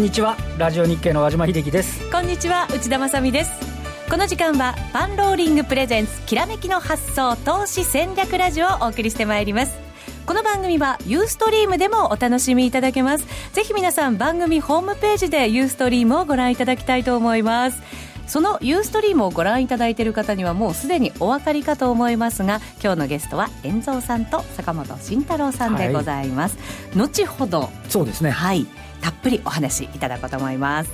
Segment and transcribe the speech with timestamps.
[0.00, 0.34] んこんにちは。
[0.56, 2.10] ラジオ日経の和島秀樹です。
[2.10, 3.50] こんにちは内田まさです。
[4.08, 9.78] この時間はパンローリングプレゼンツきらめきの発想投資戦略ラジオをお送りしてまいります。
[10.24, 13.26] この番組はユーストリームでもお楽しみいただけます。
[13.52, 17.82] ぜひ皆さん番組ホームページでユーストリームをご覧いただきたいと思います。
[18.26, 26.62] そのユーストリームをご覧いただいている方にはもうすでにお分かりかと思いますが今日のゲストは遠蔵さんと坂本慎太郎さんでございます、は
[26.94, 28.30] い、後ほどそうですね。
[28.30, 28.66] はい
[29.00, 30.90] たっぷりお話いただこうと思います。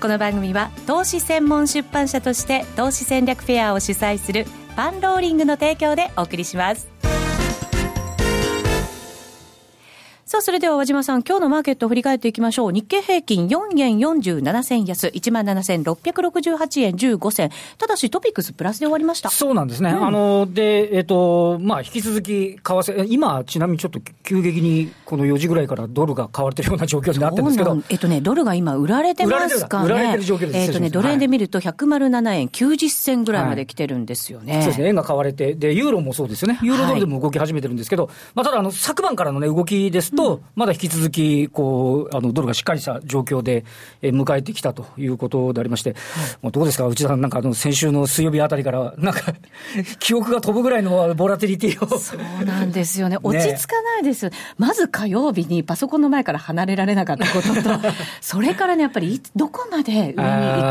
[0.00, 4.46] この番組は投資専門出版社として投資戦略フェアを主催する
[4.76, 7.13] パンローリングの提供でお送りします。
[10.34, 12.72] さあ、それでは和島さん、今日のマーケットを振り返っていきましょう。
[12.72, 17.50] 日経平均4円47銭安、17,668円15銭。
[17.78, 19.30] ただしトピックスプラスで終わりました。
[19.30, 19.90] そうなんですね。
[19.90, 27.80] うん、あの、で、えっ、と、まあ、引き続き為替、今、ちなみにちょっと急激にこの4時ぐらいからドルが買われてるような状況になってるんですけど。
[27.88, 29.86] えっとね、ドルが今売られてますかね。
[29.86, 30.56] 売られてる状況です。
[30.56, 34.54] えっとね、ドル円で見ると107円90銭ぐらいまで来てるんですよね。
[34.54, 34.88] はい、そうですね。
[34.88, 36.58] 円が買われて、で、ユーロもそうですよね。
[36.60, 43.64] ユーロドルでも動き始めてるんですけど、はい、まあ、ただ、あの、昨晩からのね、動きですと、うん、まだ引き続き、こう、あの、ドルがしっかりした状況で、
[44.02, 45.94] え迎えてきたということでありまして、
[46.42, 49.20] うどうですか、内田さん、なんかあの、先週の水曜日あたりから、なんか、
[49.98, 51.98] 記憶が飛ぶぐらいのボラティリティを。
[51.98, 53.18] そうなんですよね。
[53.22, 54.26] 落ち着かないです。
[54.26, 57.80] ね、まず火曜日にパソコンの前から離れられなかったことと、
[58.20, 60.22] それからね、やっぱり、どこまで上に行く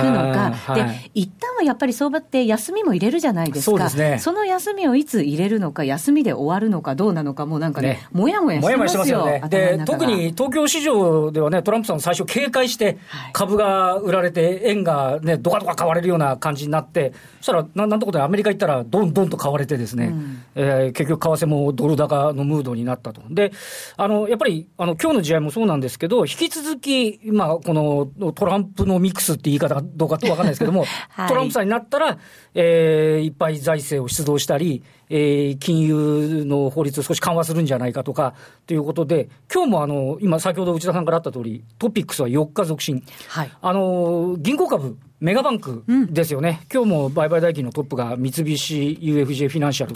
[0.06, 3.90] のか、はい、で、一旦はやっぱり相場って休みも入れるじゃないですか。
[3.90, 4.18] そね。
[4.20, 8.78] その休みをいつ入れるのか、休みで終わるのかどうなのか、もうなんかね、ねもやもやしてますよ。
[8.78, 9.42] もやもやしてますよね。
[9.50, 12.98] で、特に東京市場ではね、トランプさん最初警戒して、
[13.32, 23.22] 株が売られて、円がね、どかどか買われるような感じになって、そしたら、ななんとことでアメリカ行ったら、どんどんと買われてですね、うん、えー、結局為替もドル高のムードになったと。
[23.30, 23.52] で、
[23.98, 32.18] あの、やっぱり、あの、今日の試合もそうなんですけど、引き続き、まあ、このトランプのミックスって言い方がどうかとわかんないですけども、 はい、トランプさんになったら、
[32.54, 38.34] えー、いっぱい財政を出動したり、えー、金融の法律を少し緩和するんじゃないかとか、
[38.68, 43.04] ということで、今日もあの、今、先ほど内田さんからあった通り、トピックスは4日続伸。
[43.28, 43.52] はい。
[43.62, 46.62] あの、銀行株、メガバンクですよね。
[46.72, 49.96] うん、今日も売買代金のトップが三菱 UFJ フィナンシャル。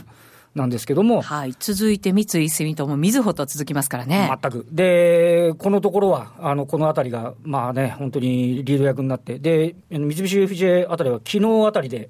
[0.58, 1.22] なんですけども。
[1.22, 1.54] はい。
[1.58, 4.30] 続いて三井住友、みずほと続きますからね。
[4.42, 4.66] 全く。
[4.72, 12.10] で、このところは、あの、このあたりが、まあね、本当にリード役になって、で、三菱 UFJ あたりは昨日あたりで、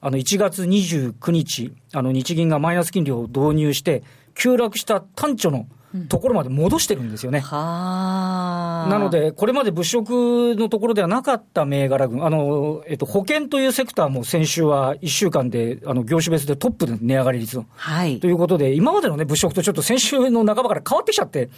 [0.00, 4.02] あの、1月29日、あの、日銀がマイナス金利を導入して、
[4.34, 5.66] 急落した単調の
[6.08, 7.42] ところまで戻してるんですよね。
[7.44, 17.66] うん、なので、これまで物色のところではなかった銘柄群、あの、えっと、保険というセクターも先週は1週間で、あの、業種別でトップで値上がり率の。
[17.74, 18.20] はい。
[18.20, 21.48] ということで、今までのね、物色とちょっと先週の半ばから変わってきちゃって、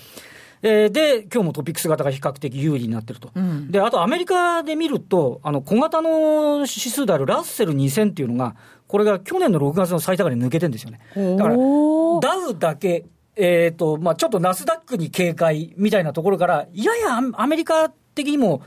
[0.62, 3.30] えー、で、今日もトピックス型が比較的有利になってると。
[3.34, 8.56] うん、で、あとアメリカで見ると、あの、小型の指数であるラッセル2000っていうのが、
[8.86, 11.00] これが去年の6月の最高値抜けてるんですよね。
[11.36, 13.06] だから、ダウだけ、
[13.36, 18.62] えっ、ー、と、まあちょっとナスダックに警戒みたいなところから、ややアメリカ的にも、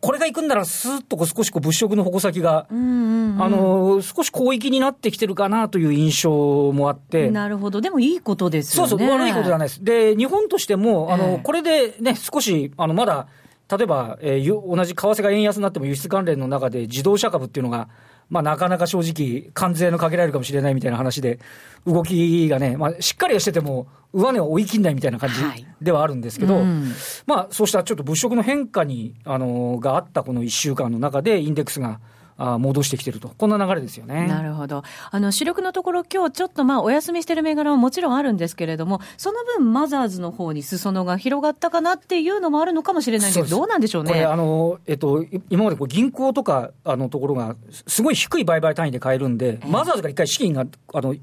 [0.00, 7.30] これが行くんなら、すーっとこう少しこう物色の矛先が、あの、少し広域になってきてるかなという印象もあって。
[7.30, 7.80] なるほど。
[7.80, 8.88] でもいいことですよね。
[8.88, 9.84] そうそう、悪いことじゃないです。
[9.84, 13.26] で、日本としても、あの、これでね、少し、あの、まだ、
[13.70, 17.88] 例えば、えー、同じ為替が円安になっても輸出関連の中で自動車株っていうのが、
[18.30, 21.38] まあ、なかなか正直、関税のかけられるかもしれないみたいな話で、
[21.86, 26.92] 動きがね、まあ、しっかりはしてても、上値を追い切んないみたいな感じではあるんですけど、はいうん、
[27.26, 32.00] まあ、そうしたちょっと物色の変化に、あの、があったこの1週間の中で、インデックスが、
[32.36, 34.26] あ戻してきてると、こんな流れですよね。
[34.26, 34.82] なるほど。
[35.10, 44.10] あの、主力のところ、今日ちょっとまあ、お休みしてる銘柄ももちろんあるんですけれども、その分、マザーズの方に裾野が広がったかなっていうのもあるのかもしれないんですどうなんでしょうね？
[44.10, 47.56] これ、あの、えっと、今までこう銀行とか、あの、ところが、
[47.86, 51.14] すごい低い売買単位で買えるんで、えー、マザーズが一回資金が、あの、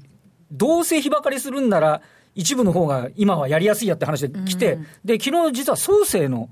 [0.50, 2.00] どうせ日ばかりするんなら、
[2.34, 6.48] 一部の方が今はやりやすいやって話で来て、うん、で、昨日実は創生の、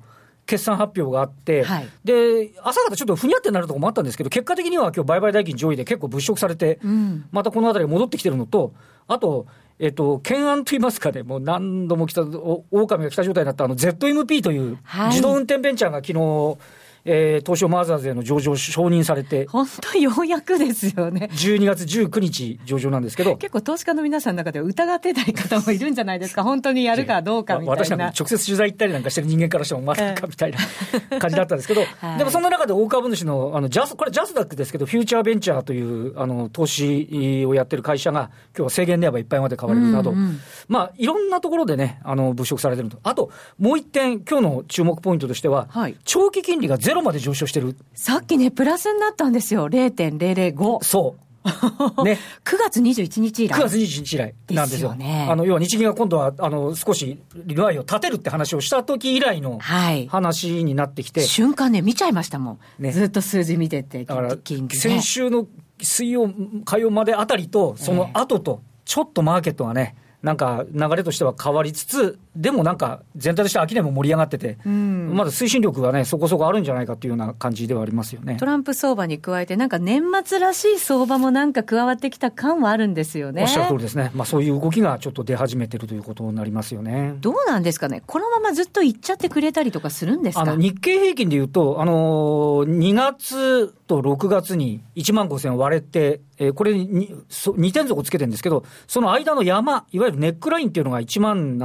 [0.51, 8.73] 決算発表があって、はい、で、朝方ちょっとふにゃってなるところもあったんですけど、結果的には今日売買代金上位で結構物色されて、うん、またこのあたり戻ってきてるのと、
[9.07, 9.47] あと、
[9.79, 14.79] えっと、懸案といいますかね、もう何度も来た、狼が来た状態になったあの ZMP という
[15.11, 16.59] 自動運転ベンチャーが昨日、
[17.05, 21.29] えー、東証マザーズへの上場承認されて、本当ようやくですよね。
[21.33, 23.37] 12月19日上場なんですけど。
[23.37, 26.43] 結構投資家の皆さんの中で疑ってた方もいるんじゃないですか。
[26.43, 27.85] 本当にやるかどうかみたいな。
[27.85, 42.99] 私なんか直接取材行ったりなんかしてる人間からしても、まさかみたいな感じだったんですけど、 はい、でもその中で大株主の、あの、ジャス、これジャスダックですけど、フューチャーベンチャーという、あの、投資をやってる会社が、今日は制限であればいっぱいまで買われるなど、うんうん、まあ、いろんなところでね、あの、物色されてると。
[43.03, 47.77] あと、もう一点、今日の注目ポイントとしては、はい、長期金利がゼロまで上昇してる。
[47.95, 49.69] さっきね、プラスになったんですよ。
[49.69, 50.83] 0.005。
[50.83, 51.25] そう。
[52.05, 53.59] ね、9月21日以来。
[53.61, 54.95] 9月21日以来なんですよ。
[54.95, 64.37] ね、あの要は日銀が今度はあの少し利回りを立てるって話をした時以来の話になってきて、はい、瞬間ね、見ちゃいましたもん、ね、ずっと数字見てて、だから、
[64.71, 65.47] 先週の
[65.81, 66.29] 水曜、
[66.65, 78.37] 火曜まであたりと、その後と、ちょっとマーケットがね、なんか流れとしては変わりつつ、でもなんか全体として商いも盛り上がってて、うん、まだ推進力がね、そこそこあるんじゃないかっていうような感じではありますよね。
[78.39, 83.43] トランプ相場に加えて、なんか年末らしい相場もなんか加わってきた感はあるんですよね。
[83.43, 87.15] おっしゃる通りですね、まあ、そういう動きがちょっと出始めてるということになりますよね。
[87.21, 90.43] どうなんですかね、このままずっといっちゃってくれたりとかするんですか？
[90.43, 101.59] あの日経平均でいうと、あの2月と6月に1万5000割れて、えー、これに2点底つけてるんですけど、その間の山、いわゆるネックラインっていうのが1万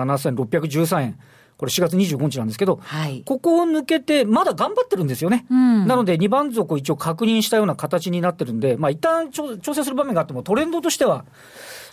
[0.60, 1.20] 7613円。
[1.58, 5.46] これ4月25日なんですけど、はい、ここを抜けて、まだ頑張ってるんですよね。
[5.50, 11.24] うん、なので、2番底を一応確認したような形になってるんで、まあ一旦調整する場面があっても、トレンドとしては、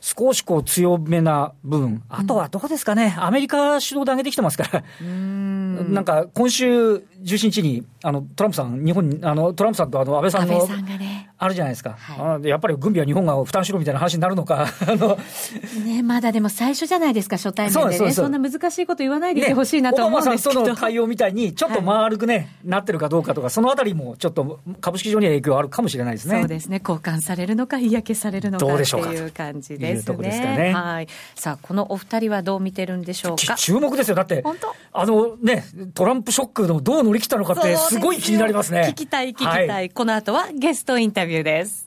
[0.00, 5.94] 少しこう強めな部分、あとはどうですかね、アメリカ主導で上げてきてますから、ん。
[5.94, 10.68] なんか今週17日にあのトランプさん、日本あのトランプさんとあの安倍さんの、
[11.38, 15.18] あるじゃないですか、はい、やっぱり軍備は日本が負担しろみたいな話になるのかあの、
[15.84, 20.38] ね、まだでも最初じゃないですか、初対面でね、そんな難しいこと言わないでいてほしいなと思うんで。
[20.38, 20.48] す。
[20.48, 26.38] けど、ね、さんとの対応みたいに、ちょっと丸くね、はい、なってるかどうかとか、そのあたりもちょっと株式上には影響あるかもしれないですね。
[26.40, 26.80] そうですね。
[26.82, 30.16] 交換されるのか、嫌気されるのかっていう感じですね。
[30.18, 30.72] ですね。
[30.74, 33.54] はい、さあ、このお二人はどう見てるんでしょうか？
[33.56, 34.44] 注目ですよ、だって、
[34.92, 35.64] あのね、
[35.94, 38.88] トランプショックのどう乗り切ったのかって、すごい気になりますね。
[38.90, 41.86] 聞きたい、聞きたい、はい、この後はゲストインタビューです。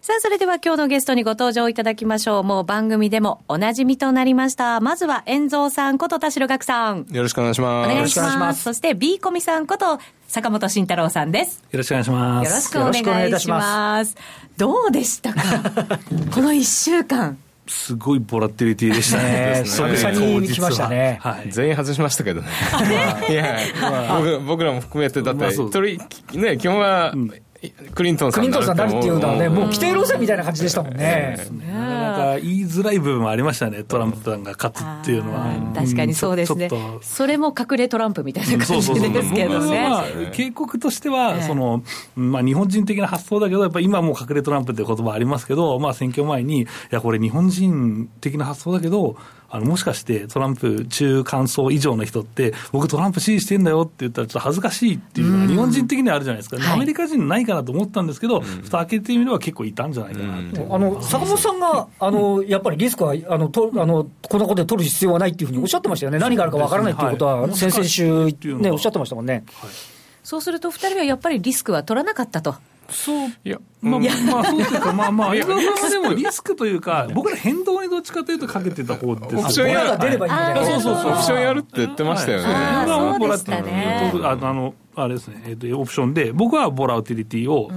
[0.00, 2.44] さあ、それでは今日のゲストにご登場いただきましょう。
[2.44, 4.78] もう番組でもおなじみとなりました。
[4.80, 7.06] まずは、遠蔵さんこと田代岳さん。
[7.10, 7.90] よろしくお願いします。
[7.90, 8.62] お願いします。
[8.62, 9.98] そして、B コミさんこと
[10.28, 11.64] 坂本慎太郎さんです。
[11.72, 12.48] よろしくお願いします。
[12.48, 14.16] よろしくお願いします。
[14.56, 15.40] どうでしたか？
[16.32, 17.36] この一週間。
[17.68, 19.62] すごいボラティリティでしたね。
[19.66, 21.18] 即座に来ましたね。
[21.20, 22.48] はい、全員外しましたけどね。
[23.28, 23.58] いや、
[24.18, 27.12] 僕僕らも含めて、だって、一人、ね、基本は、
[27.94, 28.42] クリントンさん。
[28.42, 29.48] クリントンさん何っていうんだろうね。
[29.48, 31.38] もう規定路線みたいな感じでしたもんね。
[31.66, 33.82] なんか言いづらい部分もありましたね。
[33.82, 35.72] トランプさんが勝つっていうのは。
[35.74, 36.68] 確かにそうですね。
[37.02, 40.30] それも隠れトランプみたいな感じですけどね。
[40.32, 41.82] 警告としては、その、
[42.14, 49.16] まあ日本人的な発想だけど、やっぱ今もう隠れトランプっていう言葉ありますけど、まあ選挙前に、いやこれ日本人的な発想だけど、
[49.48, 68.26] あのもしかしてトランプ中間層以上の人って、僕、トランプ支持してんだよって言ったら、ちょっと恥ずかしいっていうのが、日本人的にはあるじゃないですか、アメリカ人ないかなと思ったんですけど、蓋開けてみれば結構いたんじゃないかなあの坂本さんがあのやっぱりリスクはあのとあのこのことで取る必要はないっていうふうにおっしゃってましたよね、何があるかわからないっていうことは、先々週、
[68.58, 69.44] ね、おっしゃってましたもんね。
[70.22, 72.56] そうすると、2人はやっぱりリスクは取らなかったと。
[72.90, 73.28] そう。
[73.44, 79.36] いやまあ、まあ、そういうか、まあまあ、江川さんはでもリスクというか、僕ら変動にどっちかというとかけてた方です。
[79.36, 79.98] オプションやる。
[79.98, 80.66] 出ればいいみたいな。
[80.66, 81.12] そうそうそう。
[81.12, 82.44] オプションやるって言ってましたよね。
[82.86, 84.10] そうでしたね。
[84.22, 87.70] あの、あれですね、えっ、と、オプションで、僕はボラティリティを、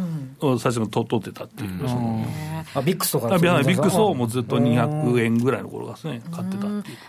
[0.57, 1.71] 最初のと取ってたっていう、
[2.73, 6.67] あビックスとかビックスをもうずっと200円ぐらいの頃ですね、買ってた。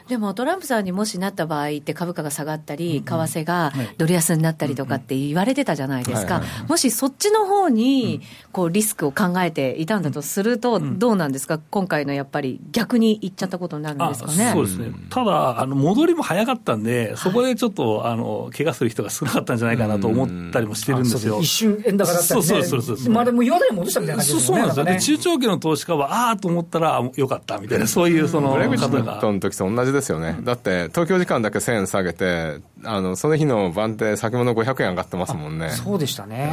[0.08, 6.42] でもトランプさんにもしなった場合って株価が下がったり、為替がドル安になったりとかって言われてたじゃないですか。
[6.68, 8.22] もしそっちの方に、
[8.52, 14.50] こうリスクを考えていたんだとすると、どうなんですか、今回のやっぱり逆にいっちゃったことになるんですかね。
[14.52, 14.92] そうですね。
[15.10, 21.38] ただ、あの戻りも早かったんで、そこでちょっと、あの怪我する人が少なかったんじゃないかなと思ったりもしてるんですよ。
[21.40, 23.12] 一瞬円高だったり、ね、そうそうそうそう。
[23.12, 24.46] まあでも、岩田に戻したみたいな感じですね。
[24.46, 25.00] そうなんですよね。
[25.00, 30.38] 中長期の投資家は、ああと思ったら、よかったみたいな、そういうそのブレグジットの時と同じですよね。
[30.42, 35.70] だって、東京時間だけ1000円下げて、あのその日の晩で先物500円上がってますもんね。
[35.70, 36.50] そうでしたね。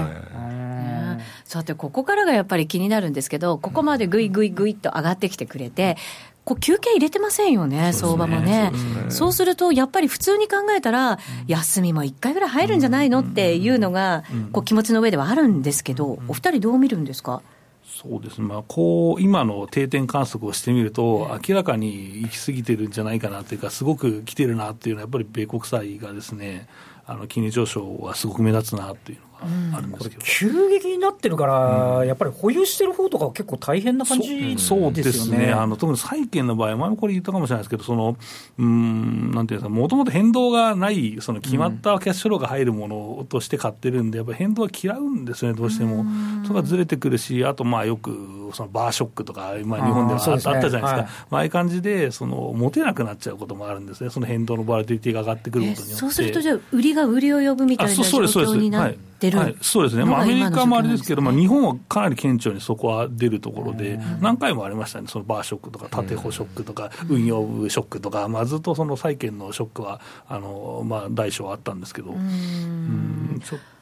[1.45, 5.97] さて、ここからがやっぱり気になるんですけど、ここまでぐいぐいぐいっと上がってきてくれて、
[6.43, 8.71] こう休憩入れてませんよね、相場もね。
[9.09, 17.41] そうすると、やっぱり普通に考えたら、休みも1回ぐらい入るんじゃないのっていうのが、こう気持ちの上ではあるんですけど、お二人どう見るんですか？
[17.85, 26.67] そうですね、まあ、こう今の定点観測をしてみると、明らかに行き過ぎてるんじゃないかなというか、すごく来てるなっていうのは、やっぱり米国債がですね、
[27.07, 34.83] あの金利上昇はすごく目立つなっていうのがあるんですけど、急激になってるから、やっぱり保有してる方とかは結構大変な感じですよね。
[34.83, 35.51] そうですね。
[35.51, 38.17] あの特に債券の場合、前もこれ言ったかもしれないですけど、その
[38.57, 46.05] うんなんていうんですか、もともと変動がない、その決まったキャッシュフローが入るものとして買ってるんで、やっぱり変動は嫌うんですよね、どうしても。
[46.43, 55.99] それがずれてくるし、あとまあよくそのバーショックとか、まあ、日本ではあ,、ったじゃないですか、はい、ああいう感じでその持てなくなっちゃうこともあるんですね、その変動のバラティティが上がってくることによって。
[55.99, 58.97] そうすると、じゃあ、売りが売りを呼ぶみたいな状況になって
[59.31, 72.11] る、はい、そうですね、まあ、アメリカもあれですけど、まあ、日本はかなり顕著にそこは出るところで、何回もありましたね、そのバーショックとか、縦歩ショックとか、運用部ショックとか、まあ、ずっとその債券のショックは、あのまあ、大小あったんですけど。
[72.11, 73.41] うん。
[73.43, 73.76] ちょっと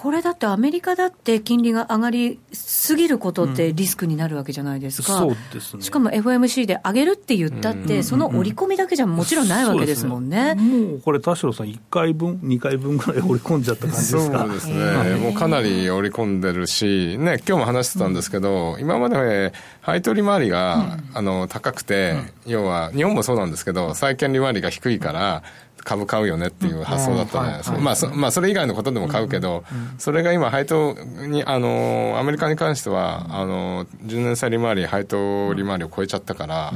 [0.00, 10.54] これだってアメリカだって金利が上がりすぎることってリスクになるわけじゃないですか、うん、そうですね、しかも FOMC で上げるって言ったって、その織り込みだけじゃもちろんないわけですもんね。
[10.54, 10.54] ね。
[10.54, 14.38] もうこれ、田代さん、1回分、2回分ぐらい織り込んじゃった感じですか？
[14.38, 22.14] そうですね、もうかなり織り込んでるし、ね今日も話してたんですけど、うん、今まで配当利回りが、あの高くて、
[22.46, 25.42] 要は日本もそうなんですけど、債券利回りが低いから、
[25.84, 29.64] 株買うよねっていう発想だったじゃないですか、まあそまあ、それ以外のことでも買うけど、
[29.98, 36.72] それが今、配当にあのアメリカに関してはあの10年債利回り、配当利回りを超えちゃったから。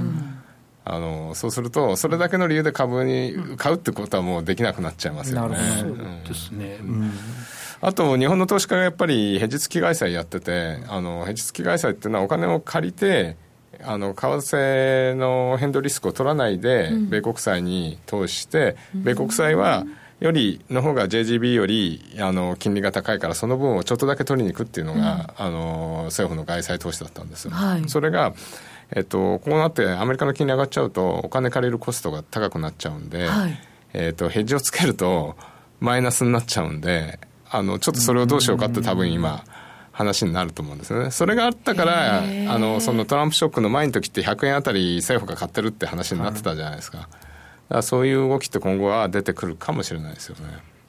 [0.85, 5.57] あのそうすると、それだけの理由で株に買うってことはもうできなくなっちゃいますよね。
[5.79, 6.79] そうですね、
[7.81, 13.37] あと、日本の投資家がやっぱりヘジ付き外債やってて、あのヘジ付き外債っていうのはお金を借りて、
[13.85, 19.85] あの為替の変動リスクを取らないで、米国債に投資して、米国債は、
[20.23, 28.33] よりの方が JGB よりあの金利が高いからその分をちょっとだけ取りに行くっていうのが、うん、あの政府の外債投資だったんですよ、はい、それが、
[28.93, 33.61] えっと、こうなってアメリカの金利上がっちゃうとお金借りるコストが高くなっちゃうんで、はい、
[33.95, 35.35] えっと、ヘッジをつけると
[35.81, 37.19] マイナスになっちゃうんで
[37.51, 39.43] あのちょっとそれをどうしようかって多分今、
[39.93, 41.11] 話になると思うんですよね。
[41.11, 46.99] それがあったから、あの、そのトランプショックの前の時って100円あたり政府が買ってるって話になってたじゃないですか。
[46.99, 47.11] だか
[47.69, 50.43] らそういう動きって今後は出てくるかもしれないですよね。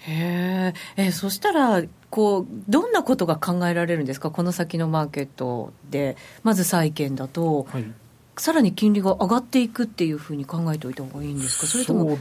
[0.06, 7.86] へえそしたらこう、どんなことが考えられるんですか、この先のマーケットで、まず債券だと、はい、
[8.38, 12.20] さらに金利が上がっていくっていうふうに考えておいた方がいいんですか、それとも。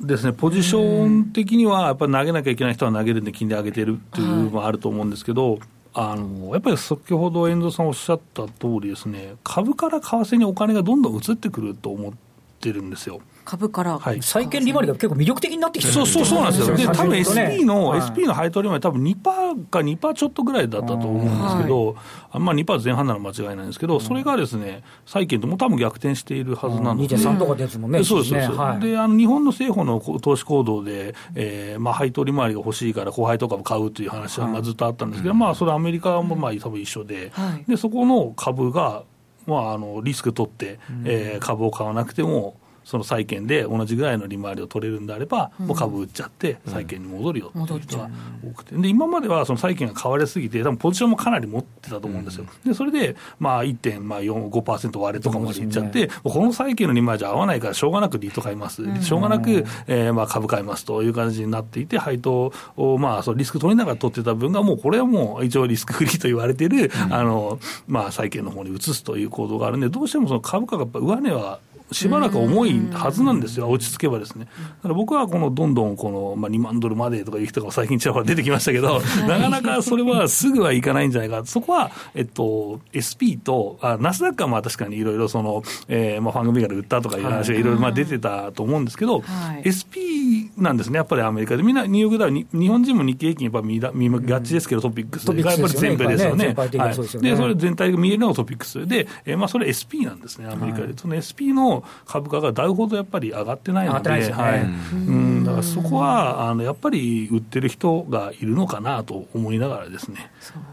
[0.00, 5.60] ですね、ポジション的には、やっぱり投げなきゃいけない人は投げるんで、金利上げてるっていう部分もあると思うんですけど、はい
[5.98, 12.12] あのやっぱり先ほど遠藤さんおっしゃった通りですね、株から為替にお金がどんどん移ってくると思っ
[12.60, 13.22] てるんですよ。
[13.46, 21.96] 株から、はい、債券利回りが結構魅力的になってきてるそうそうそうなんですよ、で多分 SP の、はい、SP の配当利回り、多分2%か2%ちょっとぐらいだったと思うんですけど、
[22.32, 37.30] あまあ、2%前半なら間違いないんですけど、それがですね、債券とも多分逆転しているはずなんです、ね、2.3とかですもんね、そうです、そうです、はい、であの日本の政府の投資行動で、えーまあ、配当利回りが欲しいから、高配当株買うという話はまあずっとあったんですけど、まあ、それ、アメリカもまあ多分一緒で、
[37.68, 39.04] でそこの株が、
[39.46, 48.08] まあ、あのリスク取って、えー、株を買わなくても、その債券で同じぐらいの利回りを取れるんであれば、もう株売っちゃって、債券に戻るよっていう人が
[48.48, 71.58] 多くて、で今まではその債券が買われすぎて、多分ポジションもかなり持ってたと思うんですよ、でそれで、まあ、1.5%割れとかまでいっちゃって、この債券の利回りじゃ合わないから、しょうがなくリート買います、しょうがなく、えー、まあ株買いますという感じになっていて、配当を、まあ、そのリスク取りながら取ってた分が、もうこれはもう一応リスクフリーと言われている、あのまあ、債券の方に移すという行動があるんで、どうしてもその株価がやっぱ上値は
[71.92, 74.46] しばらく重いはずなんですよ、落ち着けばですね。
[74.46, 87.62] だから僕はこのどんどんこの、まあ、2万ドルまでとかいう人が最近ちらほら出てきましたけど、なかなかそれはすぐはいかないんじゃないか、そこは、えっと、SP と、あナスダックはまあ確かにいろいろその、えー、まあファングビガで売ったとかいう話がい。
[87.66, 91.62] ろいろまあ出てたと思うんですけど、はい、SP なんですね、やっぱりアメリカで。
[91.62, 96.54] みんなニューヨークダウ日本人も日経平均やっぱ見見がちですけど、トピックスがやっぱり全部ですよね。
[96.56, 100.96] はい、で、それ全体が見えるのがトピックスで、えー、まあそれ SP なんですね、アメリカで。
[100.96, 101.75] その SP の
[102.06, 104.62] 株価がダウほどやっぱり上がってないので、はい。
[104.62, 110.30] うんだからそこはあのやっぱり売ってる人がいるのかなと思いながらですね。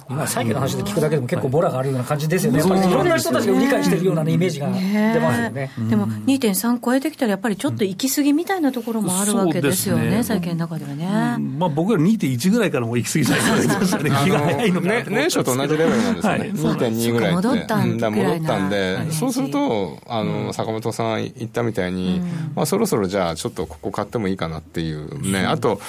[0.09, 5.71] 今、債券の話で聞くだけでも結構ボラがあるような感じですよね、やっぱりいろんな人たちが理解してるような、イメージが出ますよね。
[5.89, 11.37] でも2.3超えてきたら、やっぱりちょっと行き過ぎみたいなところもあるわけですよね、債券の中ではね。
[11.57, 22.21] まあ、僕ら2.1ぐらいからも行き過ぎちゃいましたね、気が早いのかな年初と同じレベルなんですよね、2.2ぐらい戻ったん戻ったんで、そうすると、あの坂本さん言ったみたいに、
[22.55, 25.79] まあ、そろそろじゃあ、ちょっとここ買ってもいいかなっっていうね、あと、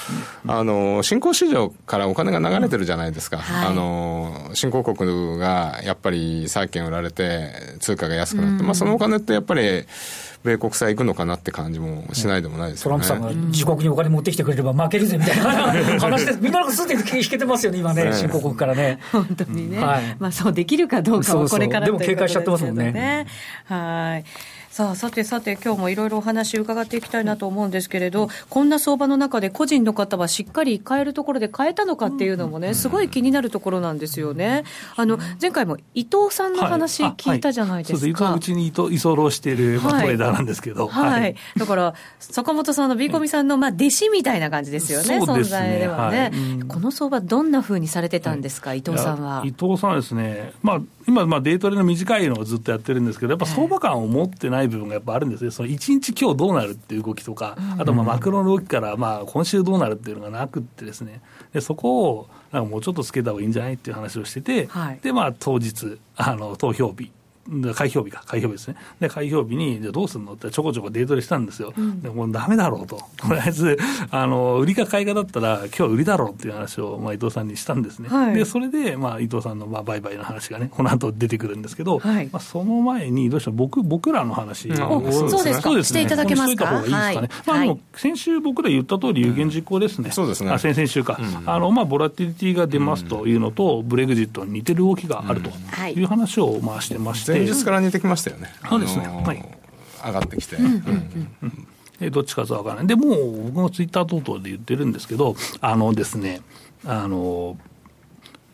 [0.46, 3.38] あの、新興市場からお金が流れてるじゃないですか。
[3.38, 9.86] はい、あの、新興国がやっぱり債券売られて、通貨が安くなって、まあそのお金ってやっぱり、
[10.42, 15.44] 米国債行くのかなって感じもしないでもないですよね、トランプさんが自国にお金持ってきてくれれば負けるぜみたいな
[15.98, 16.26] 話。
[16.26, 18.98] で、 みんながすって引けてますよね、今ね、新興国からね。
[19.10, 23.26] 本当にね、はい、まあそうできるかどうかはこれから、でも警戒しちゃってますもんね。
[23.64, 24.24] はい
[24.74, 34.64] さあ、さてさて、今日もいろいろお話伺っていきたいなと思うんですけれど、こんな相場の中で個人の方はしっかり買えるところで買えたのかっていうのもね、すごい気になるところなんですよね。
[34.96, 38.24] あの、前回も伊藤さんの話聞いたじゃないですか。
[38.24, 38.32] はい。
[38.32, 40.88] はい、うちに居候している、まあ、トレーダーなんですけど。
[40.88, 41.20] はい。
[41.20, 46.32] はい、だから、坂本さんのビーコミさんの、まあ、弟子みたいな感じですよね、存在ではね。
[46.66, 49.44] この相場、どんなふうにされてたんですか、伊藤さんは？
[49.46, 61.20] 伊藤さんはですね、まあ、今、まあ、デートレの短いのをずっとやってるんですけど、やっぱ相場感を持ってない部分がやっぱあるんですね、その1日今日どうなるっていう動きとか、あとまあマクロの動きから、まあ、今週どうなるっていうのがなくってですね、
[61.52, 67.10] でそこをなんかもうちょっとつけた方がいいんじゃないっていう話をしてて、はい、で、まあ、当日、あの投票日。
[67.74, 68.76] 開票日か、開票日ですね。
[69.00, 70.32] で、開票日に、じゃどうするの？
[70.32, 71.72] ってちょこちょこデートでしたんですよ。
[71.76, 72.98] うん、でもうダメだろうと。
[73.16, 73.78] とりあえず、
[74.10, 78.08] あの、売りか買いかだったら、今日は売りだろうっていう話を、まあ、伊藤さんにしたんですね。
[78.08, 85.62] はい、で、それで、まあ、伊藤さんの、まあ、売買の話がね、この後出てくるんですけど、はい、まあ、その前に、どうしても僕、僕らの話を、うん、そうですか？
[85.62, 86.00] そうですね。
[86.00, 86.64] していただけますか？
[86.64, 87.14] いた方がいいですかね。
[87.14, 90.10] はい、まあ、でも、先週僕ら言った通り有言実行ですね。
[90.10, 90.50] そうですね。
[90.50, 91.18] あ先々週か。
[91.46, 95.50] あの、まあ、ボラティリティが出ますというのと、ブレグジットに似てる動きがあると
[95.88, 97.33] いう話を、まあ、してまして。
[97.38, 98.52] 前日から似てきましたよね。
[98.68, 99.06] そうですね。
[99.06, 99.44] はい。
[100.06, 100.56] 上がってきて。
[102.00, 102.86] えどっちかと分からない。
[102.86, 106.40] で、もう僕のツイッター等々で言ってるんですけど、あのですね、
[106.84, 107.56] あの、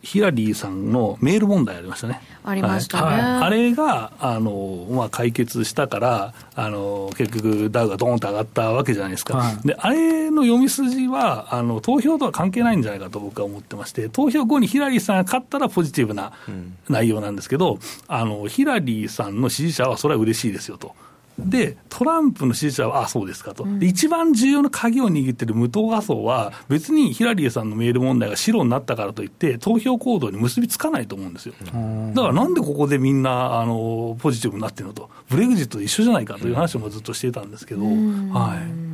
[0.01, 2.21] ヒラリーさんのメール問題ありましたね。
[2.43, 3.03] ありましたね。
[3.03, 9.37] はい、あれが、あの、まあ、解決したから、あの、結局、ダウがドーンと上がったわけじゃないですか。
[9.37, 16.31] はい、で、あれの読み筋は、あの、投票とは関係ないんじゃないかと僕は思ってまして、投票後にヒラリーさんが勝ったらポジティブな
[16.89, 20.95] 内容なんですけど、うん、あの、ヒラリーさんの支持者はそれは嬉しいですよと。
[21.39, 31.53] で、トランプの支持者は、あそうですかと、うん、一番重要な鍵を握ってる無党派層は、別にヒラリーさんのメール問題が白になったからといって、投票行動に結びつかないと思うんですよ。
[32.13, 38.91] だからなんでここでみんなあのポジティブになってるのと、ブレグジットと一緒じゃないかという話もずっとしていたんですけど、はい。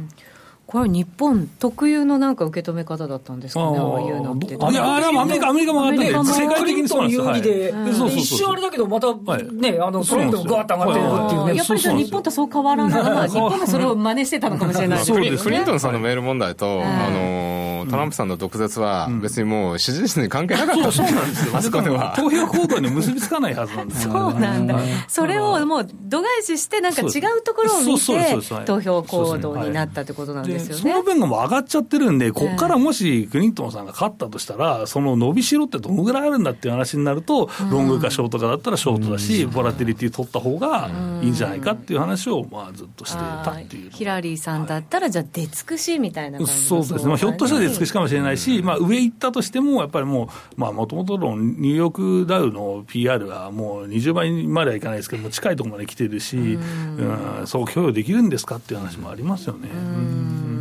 [0.68, 4.54] これ日本特有のなんか受け止め方だったんですかね、ああいうのって。
[4.54, 8.08] いや、あれはアメリカ、アメリカも上がって世界的にそうなんですよ。
[8.10, 11.56] 一瞬あれだけど、またね、あの、トレンドがガーッと上がってるっていうね。
[11.56, 13.30] やっぱり日本とそう変わらない。
[13.32, 15.00] 日本がそれを真似してたのかもしれない。
[15.00, 15.12] です。
[15.14, 15.38] ね。
[15.38, 21.58] フリントンさんのメール問題と、あの、トランプさんの毒舌は別にもう支持率に関係なかったそうなんですよ。
[21.58, 22.14] あそこでは。
[22.16, 24.14] 投票行動に結びつかないはずなんですよ。
[24.14, 24.80] そうなんだ。
[25.08, 30.82] それをもう度外視して、なんか違うところを見て、投票行動になったってことなんですよね。
[30.82, 40.90] その分が上がっちゃってるんで、ここからもしクリントンさんが勝ったとしたら、その伸びしろってどのぐらいあるんだっていう話になると、ロングかショートかだったらショートだし、ボラティリティ取った方が
[41.22, 43.92] いいんじゃないかっていう話を、まあ、ずっとしてたっていう。
[43.92, 59.70] ヒラリーさんだったら、じゃあ、出尽くしみたいな感じそうですね、まあ、ひょっとしたら出尽くしかもしれないし、まあ、上行ったとしても、やっぱりもう、もともとのニューヨークダウの PR はもう20倍まではいかないですけども、近いところまで来てるし、うん、そう供与できるんですかっていう話もありますよね。
[59.72, 60.57] うん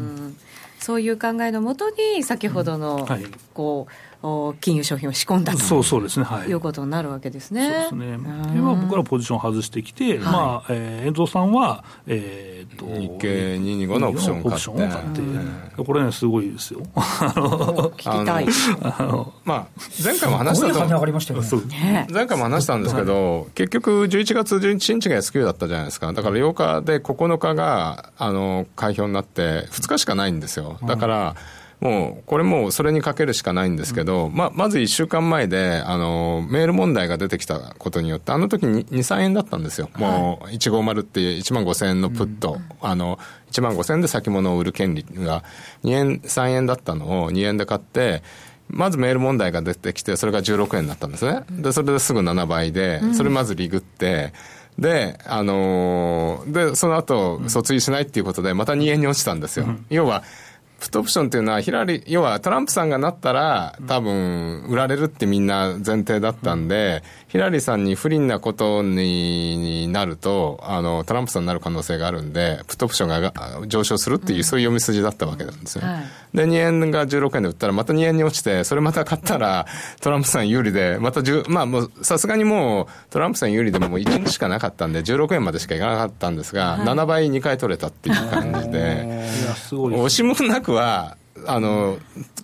[0.86, 3.92] そういう考えのもとに、先ほどの、はい、こう、
[4.60, 7.64] 金融商品を仕込んだとそうそうですね、はい、いうことになるわけですね。
[7.64, 8.12] そうですね。
[8.12, 8.16] で、
[8.60, 14.70] まあ、僕らポジション外してきて、はい、まあ、えー、遠藤さんは、えー、と日経225のオプションを買って。
[14.88, 16.80] 買ってこれね、すごいですよ。
[16.94, 18.46] 聞きたい。
[19.44, 19.66] まあ、
[20.02, 20.78] 前回も話したと、
[22.12, 26.12] 前回も話したんですけど、結局11月11日が S q だったじゃないですか。
[26.12, 30.75] だから8日で9日が、あの、開票になって、2日しかないんですよ。
[30.84, 31.36] だから、
[31.80, 39.90] もう、これもうそれにかけるしかないんですけど、まあ、まず1週間前で、あの、メール問題が出てきたことによって、あの時に2、3円だったんですよ。
[39.96, 43.18] もう、150っていう1万5千円のプット、あの、
[43.50, 45.44] 1万5千円で先物を売る権利が
[45.84, 48.22] 2円、3円だったのを2円で買って、
[48.68, 51.42] まずメール問題が出てきて、それが16円になったんですね。
[51.50, 54.32] で、それですぐ7倍で、それまずリグって、
[54.78, 59.66] で、あのー、で、その後、訴追しないっていうことで、また2円に落ちたんですよ。
[59.88, 60.22] 要は、
[60.78, 75.84] プットオプションっていうのは、ヒラリ要はトランプさんがなったら、多分売られるってみんな前提だったんで、ヒラリーさんに不利なことになると、あのトランプさんになる可能性があるんで、プットオプションが上昇するっていう、そういう読み筋だったわけなんですよ。
[76.34, 79.66] で、2円が16円で売ったら、また2円に落ちて、それまた買ったら、
[80.02, 89.28] トランプさん有利で、また10、まあもう、さすがにもう、トランプさん有利でももう1日しかなかったんで、16円までしかいかなかったんですが、はい、7倍2回取れたっていう感じで、
[89.70, 91.98] 惜しむなくは、あの、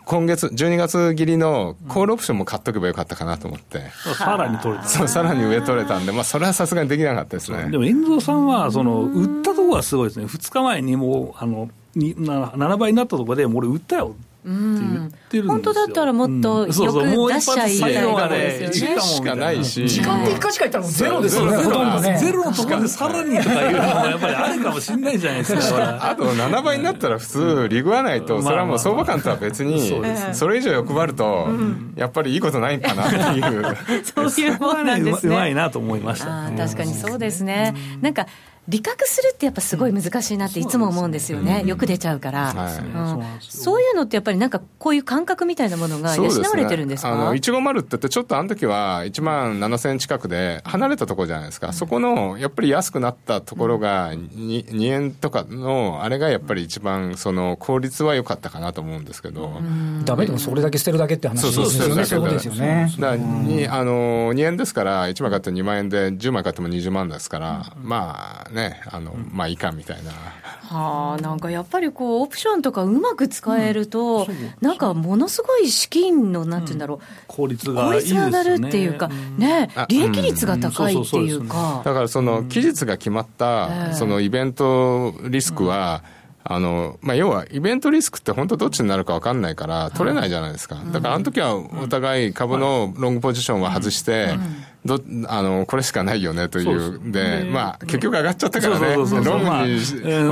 [0.05, 3.91] 今月、12月切りのコールオプションも買っとけばよかったかなと思って。
[4.17, 4.89] さらに取れた。
[4.89, 7.71] そう、さらに上取れたんで、まあ、それはさすがにできなかったですね。
[7.71, 10.27] でも、遠藤さんは、その、売ったところはすごいですね。
[10.27, 19.00] 2日前にもう、あの、7倍になったところで、もう俺売ったよ本当だったらもっとよく出しちゃいたいとこですよね。
[19.00, 19.88] しかないし。
[19.88, 22.18] 時間で1回しか言ったらゼロですよね、ほとんどね。
[22.18, 25.98] ゼロのところでさらにとかいうのもやっぱりあるかもしれないじゃないですか。
[26.11, 30.02] あと7倍になったら普通、リグわないと、それはもう相場感とは別に、
[30.33, 31.48] それ以上欲張ると、
[31.94, 33.76] やっぱりいいことないかなっていう。
[34.02, 35.35] そういうもんなんですね。
[35.37, 36.50] うまいなと思いました。
[36.57, 37.74] 確かにそうですね。
[38.00, 38.26] なんか
[38.68, 42.70] 理覚するってやっぱすごい難しいなっていつも思うんですよね、よく出ちゃうから、
[43.40, 59.61] そういうのってやっぱりなんかこういう感覚みたいなものが養われてるんですか、ね、あの150ってってちょっとあの時は1万7000円近くで離れたところじゃないですか、うん、そこのやっぱり安くなったところが 2, 2円とかのあれがやっぱり一番その効率は良かったかなと思うんですけど、
[60.05, 61.70] だめでもそれだけ捨てるだけって話ですよね。
[61.70, 62.31] そうそうそう。
[62.31, 62.92] ですよね。
[62.98, 70.11] だにあの2円ですから1枚買って2万円で10枚買っても20万ですから、まあね、あの、まあいいかみたいな。
[70.12, 81.83] はあ、なんかやっぱりこう、オプションとかうまく使えると、うん、なんかものすごい資金の、なんていうんだろう、うん、効率が効率が上がるっていうか、ね、利益率が高いっていうか。
[81.85, 86.03] だからその、期日が決まった、そのイベントリスクは、
[86.45, 90.77] あの、まあ、要は、イベントリスクって本当どっちになるか分かんないから、取れないじゃないですか。
[90.93, 94.37] だから、あの時はお互い株のロングポジションは外して、
[94.85, 99.21] どあのこれしかないよねというで、まあ、結局上がっちゃったからね、ロング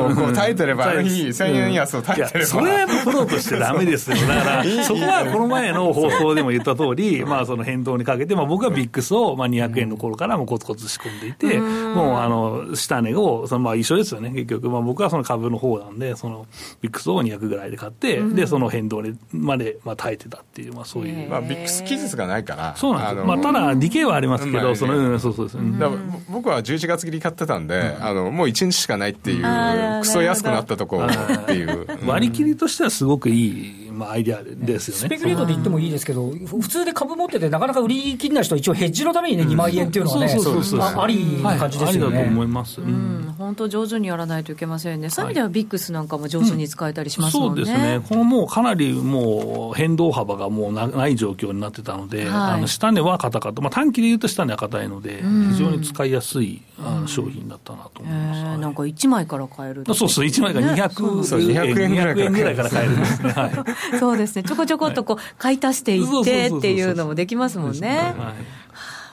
[0.08, 2.46] にこう耐えてれば、あの日、1000円安を耐えてれば。
[2.46, 4.16] それはやっぱプロとしてだめですよ。
[4.16, 14.68] だから、 そこはこの前の放送でも言った通り、 まあ、その変動にかけて、まあ、僕はビックスを、まあ、200円の頃からもコツコツ仕込んでいて、もう、あの、下値を、そのまあ、一緒ですよね、結局。
[14.70, 16.46] まあ、僕はその株の方なんで、その、
[16.80, 21.28] ビックスを200ぐらいで買って、で、その変動まで、まあ、耐えてたっていう、まあ、そういう。
[21.28, 22.74] まあ、ビックス期日がないから。
[22.76, 25.86] そうなんですまあ、ただ、ディケはありますけど、その、そうそうですね。
[26.28, 31.86] 僕は11月切り買ってたんで、あの、もう1日しかないっていう、クソ安くなったとこっていう。
[32.06, 35.00] 割り切りとしてはすごくいい、まあ、アイデアですよね。
[35.00, 42.18] スペキュレートで言ってもいいですけど、普通で株持ってて、なかなか売り切りない人は一応ヘッジのためにね、2万円っていうのはね、ありな感じですよね。
[42.18, 42.80] ありだと思います。
[43.38, 45.10] 本当上手にやらないといけませんね。
[45.10, 47.64] そういう意味ではビックスなんかも上手に使えたりしますもんね。
[47.64, 48.00] そうですね。
[48.08, 53.62] このもうかなりもう変動幅がもうない状況になってたので、あの下値は硬かった。
[53.62, 55.22] まあ短期で言うと下値は硬いので、
[55.52, 58.40] 非常に使いやすいあの商品だったなと思います。
[58.40, 60.88] えー、なんか1枚から買えるそうそう、1枚が200、
[61.54, 63.30] 200円ぐらいから買えるんですね。
[63.30, 63.50] はい、
[63.98, 64.42] そうですね。
[64.42, 68.14] ちょこちょこっとこう買い足していってっていうのもできますもんね。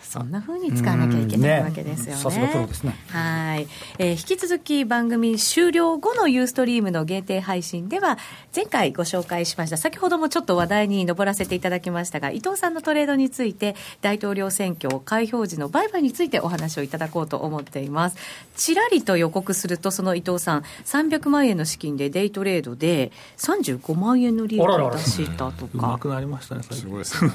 [0.08, 2.22] はいそんなふうに使わなきゃいけないわけですよね。
[2.22, 2.96] さすがプロですね。
[3.10, 3.67] はい、
[4.00, 8.17] えー、引き続き番組終了後のユーストリームの限定配信では
[8.56, 18.17] 前回ご紹介しました先ほどもちょっと話題に上らせていただきましたが伊藤さんのトレードについて大統領選挙開票時の売買についてお話をいただこうと思っています。
[18.56, 25.72] ちらりと予告するとその伊藤さん300万円の資金でデイトレードで35万円の利益を出したとか。
[25.74, 26.63] うまくなりましたね。
[26.63, 27.32] すごいですね。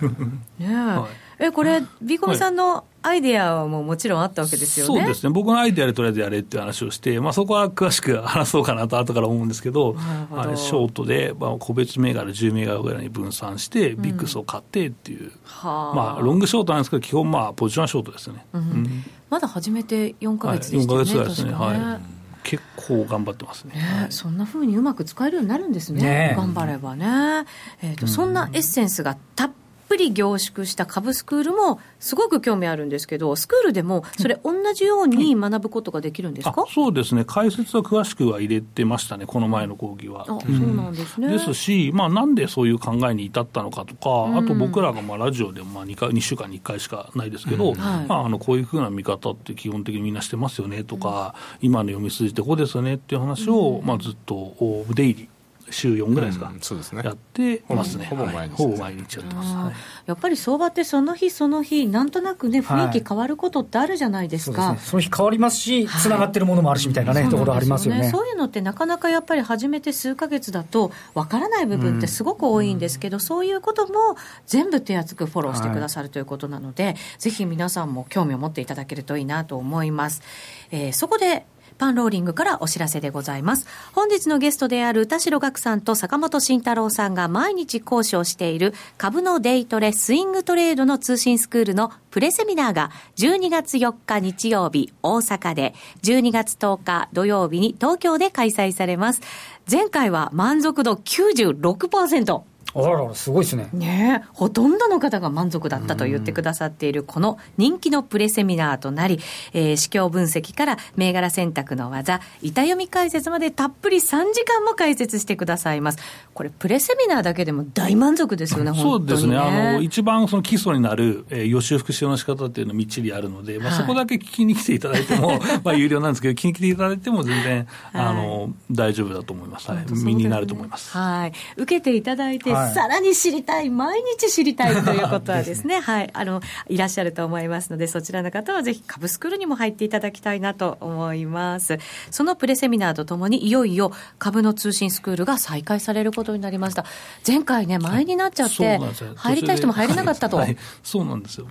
[0.59, 5.01] ねはいえ、これ、ビーコミさんのアイデアはもうもちろんあったわけですよね？
[5.01, 5.31] そうですね。
[5.31, 9.97] 僕のアイデアでとりあえずやれっていう話をして、まあそこは詳しく話そうかなと後から思うんですけど、
[10.31, 15.31] あれショートで、まあ、個別銘柄10銘柄ぐらいに分散して、ビックスを買ってっていう、うん、
[15.65, 18.45] まあロングショートなんですけど、基本まあポジションショートですね。
[18.53, 20.99] うんうん、まだ始めて4か月でしたね。
[20.99, 21.53] はい、4か月ぐらいですね。
[21.53, 22.23] はい。
[22.45, 27.47] 結構頑張ってますね、ね、そんなふうにうまく使えるようになるんですね、ね頑張ればね、
[27.83, 29.51] えーと、うん、そんなエッセンスがたっ
[29.93, 40.23] ぷり凝縮した株スクールもすごく興味あるんですけど、スクールでもそれ、同じように学ぶことができるんですか、うん、そうですね、解説は詳しくは入れてましたね、この前の講義は。
[40.23, 41.29] あ、そうなんですね。
[41.29, 54.55] ですし、まあ、なんでそういう考えに至ったのかとか、うん、あと僕らがまあラジオでもまあ 2, 回2週間に1回しかないですけど、まあ、あのこういうふうな見方って基本的にみんなしてますよねとか、今の読み筋ってこうですよねっていう話を、まあ、ずっと
[54.95, 55.32] デイリー。
[55.75, 59.75] 週4ぐらいですか、うん、そうですね、やってますね、ほぼ毎日、ほぼ毎日やってます、はい、
[60.07, 68.11] やっぱり相場ってその日その日、なんとなくね、雰囲気変わることってあるじゃないですか、はい、そ、ね、の日変わりますし、つながってるものもあるしみたいなね、ところありますよね。
[68.11, 80.23] そういうのってなかなかやっぱり始めて数か月だと、わからない部分ってすごく多いんですけど、うん、そういうことも全部手厚くフォローしてくださるということなので、ぜひ皆さんも興味を持っていただけるといいなと思います。
[80.71, 81.47] えー、そこで
[81.83, 83.67] パンローリングからお知らせでございます。
[83.93, 99.21] 本日のゲストである田代岳さんと坂本慎太郎さんが毎日講師をしている株のデイトレスイングトレードの通信スクールのプレセミナーが12月4日日曜日大阪で、12月10日土曜日に東京で開催されます。
[99.69, 102.52] 前回は満足度96%。
[102.75, 103.69] あらら、すごいですね。
[103.73, 109.21] ねほとんどの方が満足だったと言ってくださっているこの人気のプレセミナーとなり、
[109.53, 115.99] えー、市況分析から銘柄選択の技、板読み解説までたっぷり3時間も解説してくださいます。
[116.35, 119.37] これ、プレセミナーだけでも大満足ですよね、そうですね。
[119.37, 129.71] あの、一番その基礎になる、えー、予習復習の仕方っていうのみっちりあるので、まあ、そこだけ聞きに来ていただいても、 まあ、有料なんですけど、聞きに来ていただいても全然、あの、大丈夫だと思います。
[129.71, 129.85] はい。
[129.91, 130.97] 身になると思います。
[130.97, 131.33] はい。
[131.57, 141.79] 受けていただいて、さらに知りたい、毎日知りたいということはですね、 はい、あの、いらっしゃると思いますので、そちらの方はぜひ株スクールにも入っていただきたいなと思います。
[142.11, 146.85] そのプレセミナーとともに、いよいよ株の通信スクールが再開されることになりました。
[147.27, 148.81] 前回ね、前になっちゃって、
[149.17, 150.37] 入りたい人も入れなかったと。
[150.37, 151.49] はい、そうなんですよ。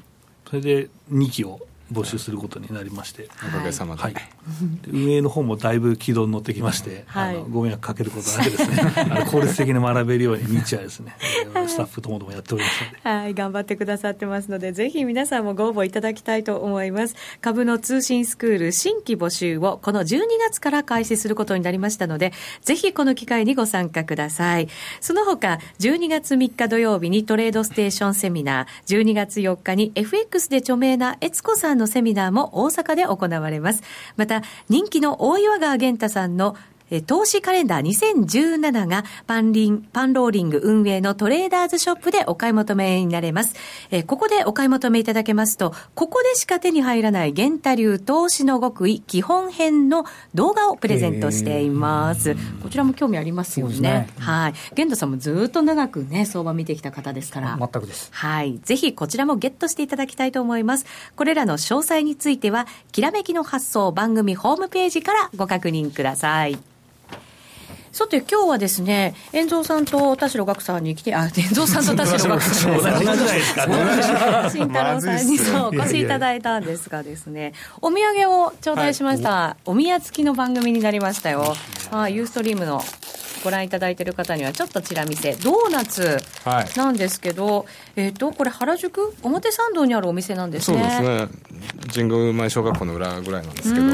[0.47, 1.62] それで2期を
[1.92, 4.16] 募集することになりまして、おかげさまで、はい、
[4.88, 9.26] 運営の方もだいぶ軌道に乗ってきまして、はい、あのご迷惑かけることなくですね。
[9.30, 11.16] 効率的に学べるように日夜ですね、
[11.68, 17.16] スタッフともどもやっておりますので、はい、頑張ってくださってますのでぜひ皆さんもご応募いただきたいと思います。
[17.42, 24.68] 株の通信スクール新規募集をこの12月から開始することになりましたのでぜひこの機会にご参加ください。
[25.00, 33.84] その他12月3日土曜日にトレードステーションセミナー12月4日に FX で著名な悦子さんのセミナーも大阪で行われます。
[34.15, 36.56] また、人気の大岩川源太さんの
[37.00, 43.56] 投資カレンダー2017がパンリン、パンローリング運営のトレーダーズショップでお買い求めになれます。
[43.92, 52.36] えここでお買い求めいただけますと、ここでしか手に入らない源太流投資の極意基本編の動画をプレゼントしています。
[52.62, 53.80] こちらも興味ありますよね。
[53.80, 54.54] ねはい。
[54.72, 57.58] 源太さんもずっと長くね、相場見てきた方ですから。
[57.58, 58.10] 全くです。
[58.12, 58.60] はい。
[58.64, 60.86] ぜひこちらもゲットしていただきたいと思います。
[61.16, 66.58] これらの詳細については、きらめきの発送番組ホームページからご確認ください。
[67.92, 72.72] さて、今日はですね、遠蔵さんと田代岳さんに来て、あ、遠蔵さんと田代岳さん。
[72.72, 74.50] 同じじゃないですか。
[74.50, 79.58] 慎太郎さんにそう、お越しいただいたんですがですね、お土産を頂戴しました。
[79.66, 81.54] お宮付きの番組になりましたよ。
[81.92, 82.82] あ、ユーストリームの
[83.44, 86.18] ご覧いただいている方にはちょっとちら見せドーナツ
[86.78, 87.66] なんですけど、はい、
[87.98, 89.14] えっ、ー、とこれ原宿？
[89.22, 90.78] 表参道にあるお店なんですね。
[90.78, 91.28] そうですね。
[91.94, 93.86] 神宮前小学校の裏ぐらいなんですけど。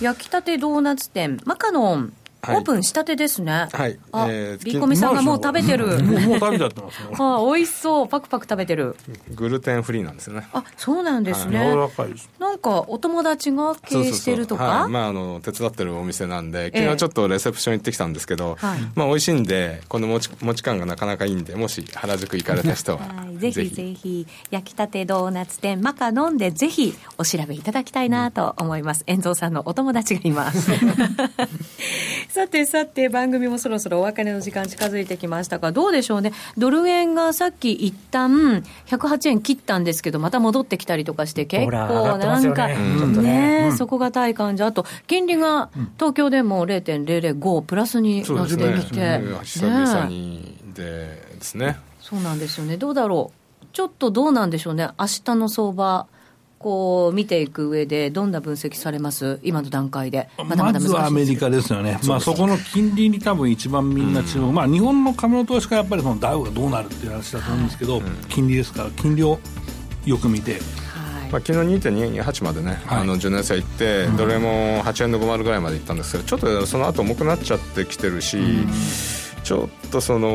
[0.00, 3.68] 焼きたてドーナツ店マカノンオープンしたてですね。
[3.72, 3.98] はい。
[4.12, 5.86] あ、えー、ビーコミさんがもう食べてる。
[5.86, 7.08] もう、もう食べちゃってますね。
[7.18, 8.08] あ、美味しそう。
[8.08, 8.94] パクパク食べてる。
[9.34, 10.46] グルテンフリーなんですよね。
[10.52, 11.72] あ、そうなんですね。
[11.72, 12.30] 柔らかいです。
[12.38, 14.64] なんか、お友達が経営してるとか？
[14.64, 14.90] はい。
[14.90, 22.98] まあ、あの、手伝ってるお店なんで、昨日ちょっとレセプション行ってきたんですけど、はい、まあ、美味しいんで、この持ち、持ち感がなかなかいいんで、もし原宿行かれた人は。
[22.98, 29.02] はい、ぜひぜひ、焼きたてドーナツ店、マカ飲んで、ぜひ、お調べいただきたいなと思います。
[29.06, 30.70] 遠蔵さんのお友達がいます。
[32.30, 51.78] さてさて、番組もそろそろお別れの時間近づいてきましたが、どうでしょうね、ドル円がさっき一旦108円切ったんですけど、また戻ってきたりとかして、結構なんか、ね、底堅い感じ、あと、金利が東京でも0.005プラスになってみて、ね、久々にでですね。
[52.00, 56.06] そうなんですよね、どうだろう、ちょっとどうなんでしょうね、明日の相場。
[56.66, 69.38] こう見ていく上で、どんな分析されます、今の段階で、まだまだまずはアメリカですよね、そまあ、そこの金利に多分一番みんな注目、うん、まあ、日本の株の投資家はやっぱりそのダウがどうなるっていう話だと思うんですけど、はい、金利ですから、金利を
[70.06, 70.58] よく見て。
[71.30, 78.38] まあ、昨日2.228までね、はい、あの10年債行って、うん、どれも8円の50ぐらいまで行ったんですけど、ちょっとその後重くなっちゃってきてるし。
[78.38, 80.28] うんちょっとその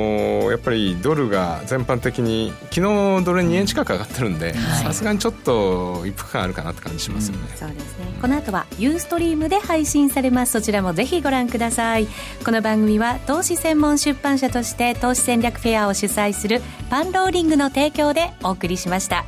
[0.51, 2.81] やっぱりドルが全般的に昨日
[3.25, 8.05] ドル2円近く上がってるんでさすがにちょっと一服感あるかなって感じしますよね、うん、そうですね。
[8.21, 10.53] この後はユーストリームで配信されます。
[10.53, 12.07] そちらもぜひご覧ください。
[12.45, 19.25] この番組は投資専門出版社として投資戦略フェアを主催するパンローリングの提供でお送りしました